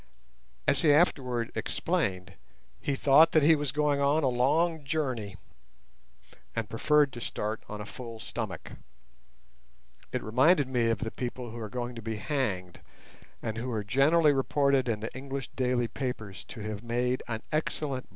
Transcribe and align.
As 0.67 0.81
he 0.81 0.91
afterwards 0.91 1.51
explained, 1.53 2.33
he 2.79 2.95
thought 2.95 3.33
that 3.33 3.43
he 3.43 3.55
was 3.55 3.71
going 3.71 4.01
"on 4.01 4.23
a 4.23 4.29
long 4.29 4.83
journey", 4.83 5.35
and 6.55 6.67
preferred 6.67 7.13
to 7.13 7.21
start 7.21 7.61
on 7.69 7.79
a 7.79 7.85
full 7.85 8.19
stomach. 8.19 8.71
It 10.11 10.23
reminded 10.23 10.67
me 10.67 10.89
of 10.89 11.01
the 11.01 11.11
people 11.11 11.51
who 11.51 11.59
are 11.59 11.69
going 11.69 11.93
to 11.93 12.01
be 12.01 12.15
hanged, 12.15 12.79
and 13.43 13.59
who 13.59 13.69
are 13.71 13.83
generally 13.83 14.33
reported 14.33 14.89
in 14.89 15.01
the 15.01 15.15
English 15.15 15.49
daily 15.49 15.87
papers 15.87 16.45
to 16.45 16.61
have 16.61 16.81
made 16.81 17.21
"an 17.27 17.43
excellent 17.51 18.05
breakfast". 18.05 18.09